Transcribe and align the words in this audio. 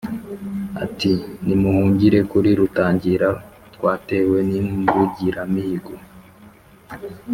ati: 0.83 1.11
nimuhungire 1.45 2.19
kuli 2.31 2.51
rutangira 2.59 3.29
twatewe 3.73 4.37
n'imbungiramihigo, 4.49 5.93